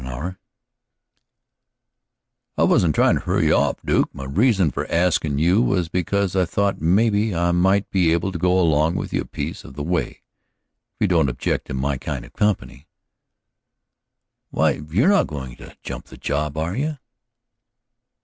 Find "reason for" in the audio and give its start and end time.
4.25-4.85